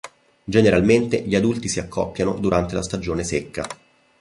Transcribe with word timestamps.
Generalmente 0.47 1.21
gli 1.21 1.35
adulti 1.35 1.67
si 1.67 1.79
accoppiano 1.79 2.33
durante 2.39 2.73
la 2.73 2.81
stagione 2.81 3.23
secca. 3.23 3.67